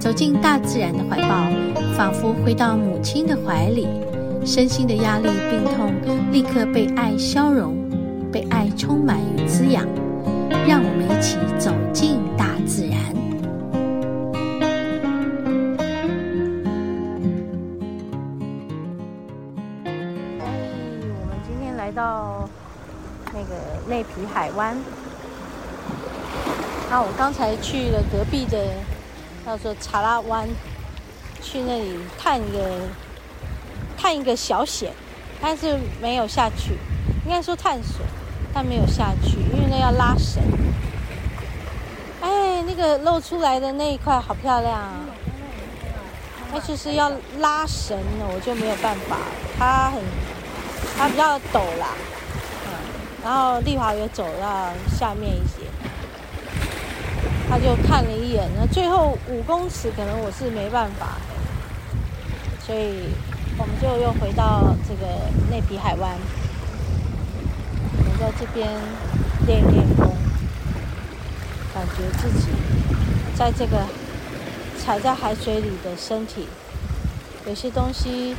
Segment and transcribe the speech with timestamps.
[0.00, 1.44] 走进大自然的怀抱，
[1.94, 3.86] 仿佛回到母亲的怀里，
[4.46, 5.92] 身心的压力、病痛
[6.32, 7.76] 立刻被爱消融，
[8.32, 9.86] 被爱充满与滋养。
[10.66, 12.98] 让我们一起走进大自然。
[21.12, 22.48] 我们今天来到
[23.34, 23.54] 那个
[23.86, 24.74] 内皮海湾。
[26.90, 28.58] 那我刚才去了隔壁的。
[29.50, 30.48] 叫做查拉湾，
[31.42, 32.78] 去那里探一个
[33.98, 34.92] 探一个小险，
[35.42, 36.74] 但是没有下去，
[37.24, 38.06] 应该说探索，
[38.54, 40.40] 但没有下去，因为那要拉绳。
[42.20, 45.00] 哎，那个露出来的那一块好漂亮啊！
[46.52, 47.10] 那就是要
[47.40, 49.16] 拉绳呢，我就没有办法，
[49.58, 50.00] 它很
[50.96, 51.88] 它比较陡啦，
[52.66, 52.70] 嗯，
[53.24, 55.68] 然后丽华也走到下面一些。
[57.50, 61.18] 他就看了一眼，那最后五公尺可能我是没办法，
[62.64, 63.10] 所以
[63.58, 66.16] 我们就又回到这个内皮海湾，
[67.98, 68.68] 我们在这边
[69.48, 70.14] 练练功，
[71.74, 72.46] 感觉自己
[73.34, 73.84] 在这个
[74.78, 76.46] 踩在海水里的身体，
[77.48, 78.36] 有些东西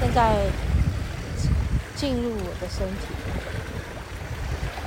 [0.00, 0.36] 正在
[1.94, 3.08] 进入我的身体，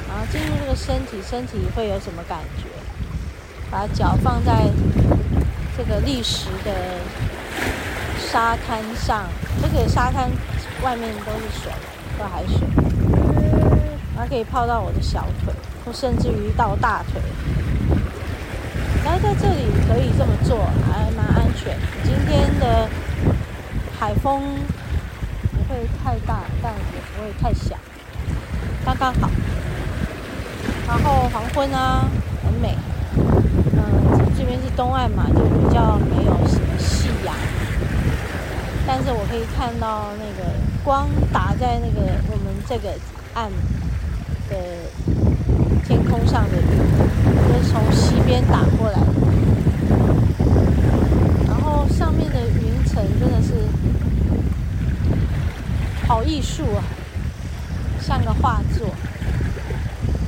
[0.07, 2.78] 然后进入这个身体，身体会有什么感觉？
[3.71, 4.67] 把脚放在
[5.77, 6.71] 这个砾石的
[8.17, 9.25] 沙滩上，
[9.61, 10.29] 这个沙滩
[10.83, 11.71] 外面都是水，
[12.17, 12.67] 都海水，
[14.17, 15.53] 它可以泡到我的小腿，
[15.85, 17.21] 或甚至于到大腿。
[19.03, 21.77] 然后在这里可以这么做，还蛮安全。
[22.03, 22.89] 今天的
[23.99, 24.41] 海风
[25.51, 27.75] 不会太大，但也不会太小，
[28.83, 29.29] 刚刚好。
[30.87, 32.09] 然后黄昏啊，
[32.43, 32.75] 很美。
[34.39, 37.35] 这边是东岸嘛，就比较没有什么夕阳，
[38.87, 40.49] 但是我可以看到那个
[40.81, 41.99] 光打在那个
[42.31, 42.93] 我们这个
[43.33, 43.51] 岸
[44.49, 44.55] 的
[45.85, 46.67] 天空上的云，
[47.49, 48.99] 就是从西边打过来，
[51.45, 53.53] 然后上面的云层真的是
[56.07, 56.81] 好艺术啊，
[57.99, 58.87] 像个画作。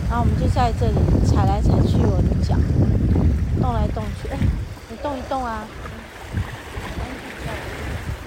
[0.09, 0.95] 然后我们就在这里
[1.25, 2.57] 踩来踩去，我的脚
[3.61, 4.27] 动来动去。
[4.29, 4.37] 哎，
[4.89, 5.63] 你动一动啊，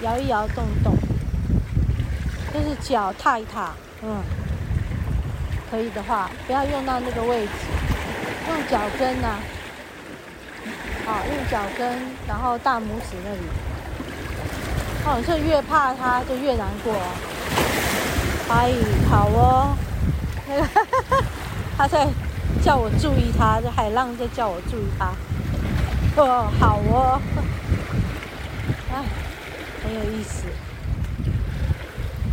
[0.01, 0.95] 摇一摇，动一动，
[2.53, 3.73] 就是脚踏一踏。
[4.01, 4.23] 嗯，
[5.69, 7.51] 可以的话，不要用到那个位置，
[8.47, 9.39] 用脚跟呐、啊。
[11.05, 11.87] 好，用脚跟，
[12.27, 13.41] 然后大拇指那里。
[15.05, 16.93] 哦，这越怕它就越难过。
[18.47, 18.75] 可以，
[19.09, 19.77] 好哦。
[20.47, 20.67] 那个。
[21.77, 22.07] 他在
[22.63, 25.11] 叫我注意他，这海浪在叫我注意他。
[26.17, 27.21] 哦，好哦，
[28.91, 29.03] 哎，
[29.83, 30.45] 很有意思。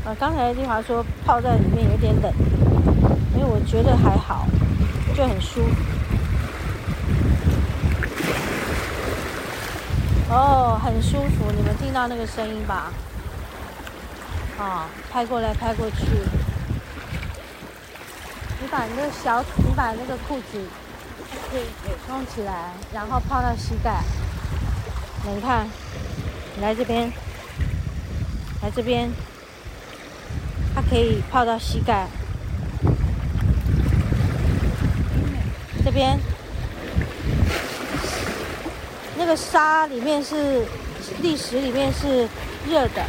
[0.05, 2.33] 啊，刚才丽华说泡在里面有点冷，
[3.35, 4.47] 因为我觉得还好，
[5.15, 5.77] 就很舒服。
[10.31, 12.91] 哦，很舒服，你们听到那个声音吧？
[14.59, 16.07] 啊，拍过来，拍过去。
[18.73, 20.59] 把那个小，你把那个裤子
[22.09, 24.01] 弄起来，然后泡到膝盖。
[25.27, 25.69] 你看，
[26.63, 27.13] 来这边，
[28.63, 29.11] 来这边，
[30.75, 32.09] 它可以泡到膝盖。
[35.85, 36.19] 这边，
[39.19, 40.65] 那个沙里面是
[41.21, 42.27] 礫石，里面是
[42.67, 43.05] 热的。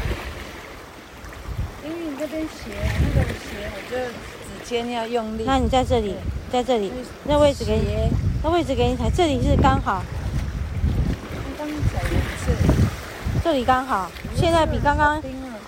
[1.86, 2.74] 因为你这边斜，
[3.16, 4.43] 那个斜，我就。
[4.64, 5.44] 肩要用力。
[5.46, 6.16] 那你在这里，
[6.52, 6.92] 在这里，
[7.26, 8.10] 那位置给你，
[8.44, 10.04] 那位置给你踩，这里是刚好。
[11.58, 12.52] 刚踩一次。
[13.44, 15.22] 这里刚好，现在比刚刚，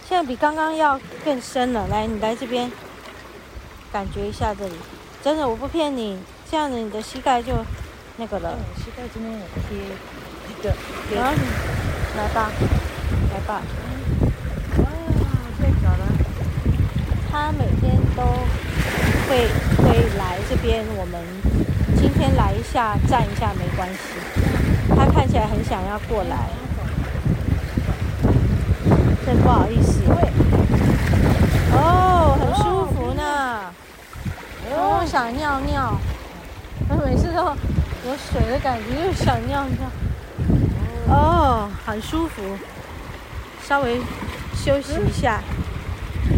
[0.07, 1.87] 现在比刚刚要更深了。
[1.87, 2.71] 来，你来这边，
[3.91, 4.73] 感觉一下这里，
[5.21, 6.17] 真的我不骗你，
[6.49, 7.51] 这样子你的膝盖就
[8.15, 8.57] 那个了。
[8.77, 9.77] 膝盖这边有贴
[10.49, 10.73] 一个。
[11.13, 11.41] 然后你
[12.17, 12.49] 来吧，
[13.33, 13.61] 来吧。
[14.77, 14.85] 哇，
[15.59, 16.07] 太巧了。
[17.29, 18.23] 他每天都。
[19.35, 19.49] 会
[19.83, 21.21] 会来这边，我们
[21.97, 23.99] 今天来一下站一下没关系。
[24.95, 26.49] 他看起来很想要过来。
[29.25, 30.01] 真不好意思。
[31.73, 33.73] 哦，很舒服呢。
[34.71, 35.97] 哦，想尿尿。
[36.87, 37.43] 我每次都
[38.07, 41.13] 有水的感觉，又想尿尿。
[41.13, 42.41] 哦，很舒服。
[43.67, 43.99] 稍微
[44.53, 45.41] 休息一下，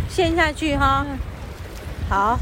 [0.09, 1.05] 陷下去哈。
[2.09, 2.39] 好。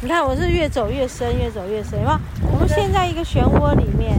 [0.00, 2.00] 你看，我是越走越深，越走越深。
[2.04, 2.18] 哇，
[2.52, 4.16] 我们现在一个漩涡里面。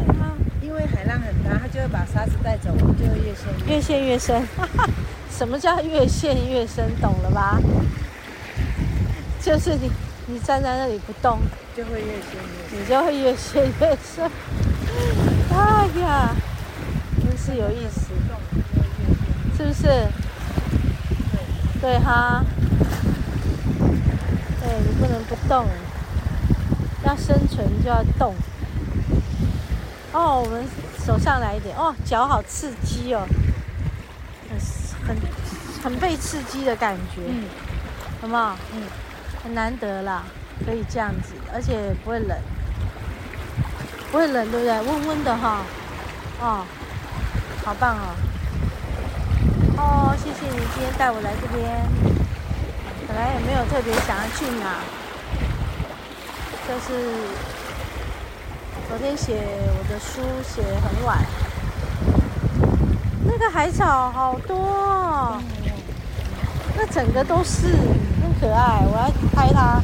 [0.61, 4.45] 因为海浪很大，它就会把沙子带走，我们就会越陷越陷越深。
[5.31, 6.85] 什么叫越陷越深？
[7.01, 7.59] 懂了吧？
[9.41, 9.89] 就是你，
[10.27, 11.39] 你站在那里不动，
[11.75, 12.79] 就会越陷越深。
[12.81, 14.29] 你就会越陷越深。
[15.51, 16.35] 哎呀，
[17.23, 18.11] 真是有意思，
[19.57, 19.83] 是不是？
[21.81, 22.43] 对，对哈。
[24.69, 25.65] 对，你不能不动，
[27.03, 28.35] 要生存就要动。
[30.13, 30.63] 哦，我们
[31.03, 31.75] 手上来一点。
[31.75, 33.25] 哦，脚好刺激哦，
[34.47, 35.17] 很很
[35.83, 37.45] 很被刺激的感觉，嗯，
[38.21, 38.55] 好不好？
[38.75, 38.83] 嗯，
[39.43, 40.23] 很难得啦，
[40.63, 42.37] 可以这样子，而且不会冷，
[44.11, 44.81] 不会冷，对不对？
[44.81, 45.61] 温温的哈，
[46.41, 46.63] 哦，
[47.65, 48.15] 好棒哦，
[49.77, 51.89] 哦，谢谢你今天带我来这边，
[53.09, 54.79] 本来也没有特别想要去哪，
[56.65, 57.17] 就是。
[58.87, 59.35] 昨天写
[59.67, 61.23] 我的书写很晚，
[63.23, 65.39] 那个海草好多哦，
[66.75, 69.79] 那整个都是很可爱，我要拍它。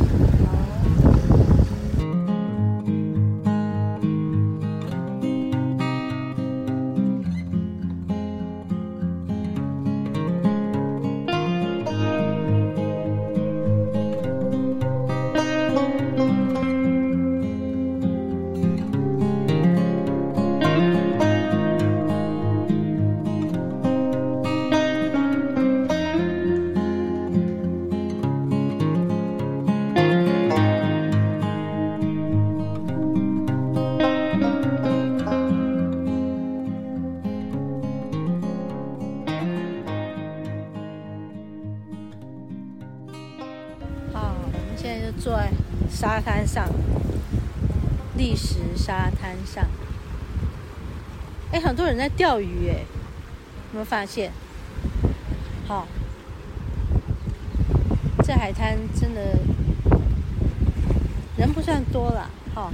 [46.25, 46.67] 滩上，
[48.17, 49.63] 砾石沙滩上，
[51.51, 52.79] 哎，很多人在钓鱼，哎，
[53.71, 54.31] 有没有发现？
[55.67, 55.87] 好、
[58.23, 59.37] 这海滩真的
[61.37, 62.71] 人不算多了，哈、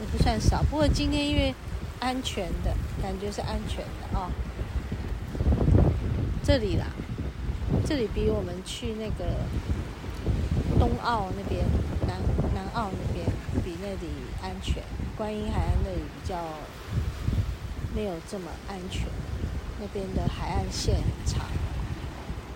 [0.00, 0.62] 也不算少。
[0.62, 1.54] 不过今天因为
[2.00, 4.30] 安全的感觉是安全的啊、
[6.42, 6.86] 这里啦，
[7.84, 9.34] 这里比我们去那个。
[10.78, 11.62] 东澳那边，
[12.06, 12.16] 南
[12.74, 13.26] 澳那边
[13.64, 14.08] 比那里
[14.42, 14.82] 安全。
[15.16, 16.36] 观音海岸那里比较
[17.94, 19.06] 没有这么安全，
[19.80, 21.44] 那边的海岸线很长，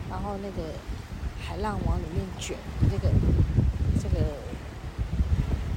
[0.08, 0.70] 然后那个
[1.40, 2.56] 海浪往里面卷，
[2.90, 3.12] 这个
[4.02, 4.37] 这个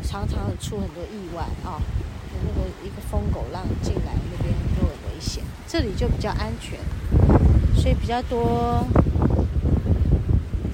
[0.04, 1.82] 常常出很多意外啊、哦。
[2.40, 5.44] 那个一个疯狗浪进来，那边都很危险。
[5.68, 6.78] 这里就比较安全，
[7.76, 8.86] 所以比较多。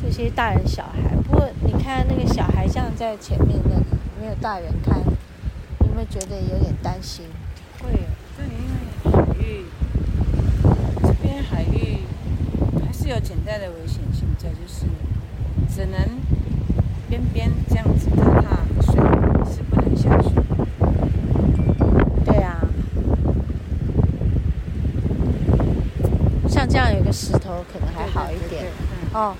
[0.03, 1.15] 这些大人小孩，
[1.61, 3.85] 你看那个小孩这样在前面那里，
[4.19, 4.99] 没有大人看，
[5.79, 7.25] 你有没有觉得有点担心？
[7.79, 7.99] 会有，
[8.37, 8.75] 这里因为
[9.11, 9.65] 海域，
[11.01, 11.99] 这边海域
[12.85, 14.85] 还是有潜在的危险性在，就是
[15.73, 15.99] 只能
[17.09, 18.93] 边边这样子踏踏水，
[19.51, 20.29] 是不能下去。
[22.25, 22.67] 对啊，
[26.47, 28.65] 像这样有个石头可能还好一点，
[29.13, 29.35] 哦。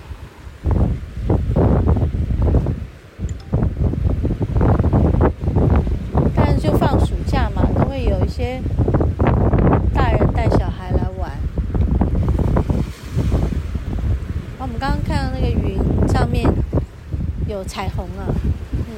[17.65, 18.27] 彩虹啊，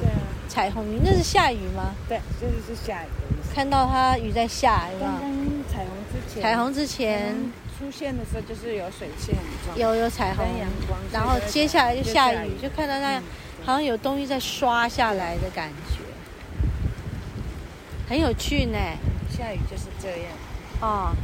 [0.00, 1.94] 对啊，彩虹云，那是下雨吗？
[2.08, 3.06] 对，这就是下雨。
[3.54, 5.10] 看到它雨在下，有没有？
[5.10, 5.30] 刚刚
[5.68, 7.34] 彩虹之前，彩虹之前
[7.78, 9.36] 出现的时候就是有水线，
[9.76, 13.20] 有有彩虹，阳光，然后接下来就下雨，就看到那
[13.64, 16.00] 好像有东西在刷下来的感觉，
[18.08, 18.78] 很有趣呢。
[19.36, 20.32] 下雨就是这样，
[20.80, 21.14] 哦，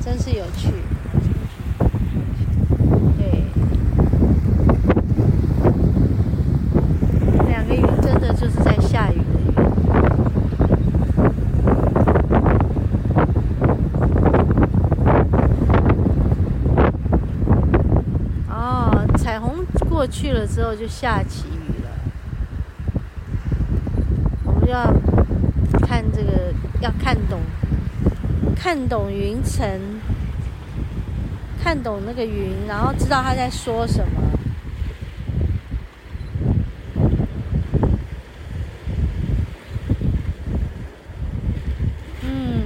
[0.00, 0.68] 真是有趣。
[3.18, 3.42] 对，
[7.48, 9.52] 两个云真的就是在下雨的雨。
[18.48, 21.90] 哦，彩虹过去了之后就下起雨了。
[24.44, 24.84] 我们要
[25.80, 26.90] 看这个，要
[28.62, 29.68] 看懂，云层，
[31.60, 34.22] 看懂那个云，然后知道他在说什么。
[42.22, 42.62] 嗯，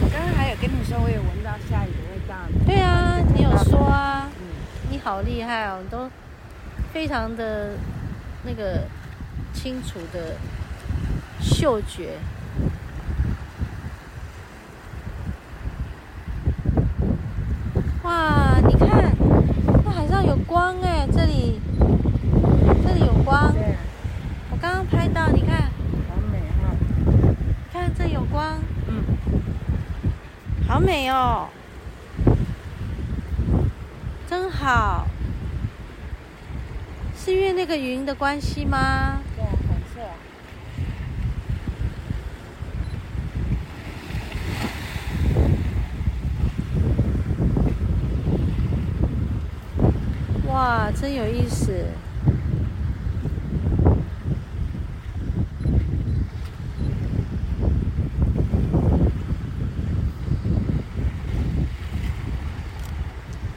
[0.00, 2.34] 刚刚还有跟你说，我有闻到下雨的味道。
[2.66, 4.28] 对啊，你有说啊。
[4.40, 4.46] 嗯，
[4.90, 6.10] 你好厉害哦，都
[6.92, 7.74] 非常的
[8.42, 8.80] 那个
[9.52, 10.34] 清楚的
[11.40, 12.18] 嗅觉。
[18.02, 19.12] 哇，你看，
[19.84, 21.60] 那海上有光哎，这里，
[22.84, 23.52] 这里有光。
[23.52, 23.74] 对。
[24.52, 25.62] 我刚刚拍到，你看。
[25.62, 26.70] 好美哈。
[27.04, 28.60] 你看这有光。
[28.86, 29.02] 嗯。
[30.68, 31.48] 好美哦。
[34.30, 35.08] 真好。
[37.16, 39.20] 是因为那个云的关系吗？
[39.34, 39.98] 对，很色。
[50.48, 51.84] 哇，真有意思！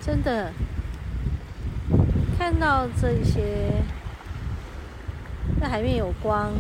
[0.02, 0.52] 真的
[2.38, 3.82] 看到这些，
[5.60, 6.52] 那海面有光，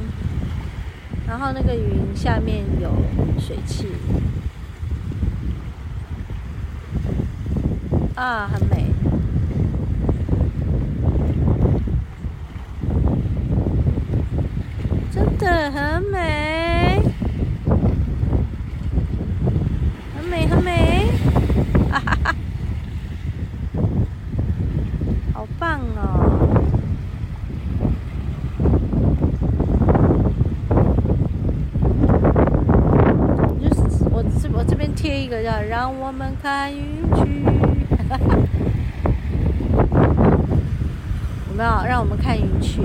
[1.27, 2.91] 然后那个云下面有
[3.39, 3.87] 水汽，
[8.15, 8.87] 啊，很美。
[15.11, 17.01] 真的很美，
[20.15, 21.11] 很美很美，
[21.91, 22.35] 哈哈哈，
[25.33, 25.47] 好
[25.95, 26.07] 棒哦！
[33.61, 33.81] 就是
[34.11, 37.45] 我这我这边贴一个叫“让我们看云去”，
[38.09, 38.37] 哈 哈，
[41.49, 41.85] 有没有？
[41.87, 42.81] 让我们看云去。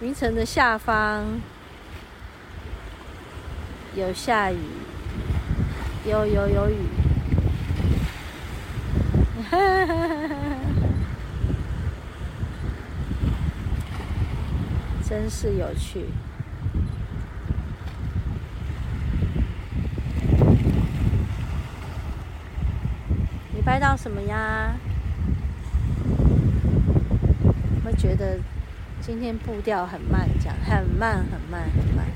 [0.00, 1.40] 云层的下方
[3.94, 4.58] 有下雨，
[6.04, 6.76] 有有有雨，
[15.08, 16.06] 真是有趣。
[23.54, 24.74] 你拍到什么呀？
[27.84, 28.38] 我觉得。
[29.04, 32.06] 今天步调很慢，讲很慢很慢很慢。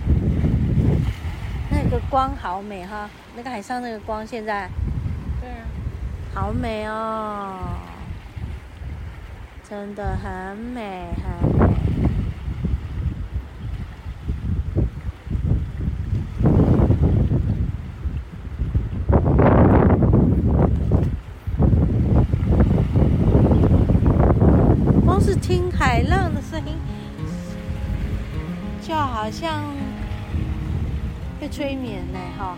[1.88, 4.68] 那个光好美哈，那个海上那个光现在，
[5.40, 5.62] 对啊，
[6.34, 7.56] 好美哦，
[9.68, 11.66] 真的很美很美。
[25.04, 26.74] 光是听海浪的声音。
[28.82, 29.64] 就好像
[31.48, 32.56] 催眠呢，哈。